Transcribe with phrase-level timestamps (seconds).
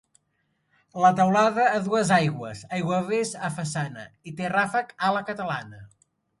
[1.03, 5.89] La teulada a dues aigües, aiguavés a façana i té ràfec a la catalana.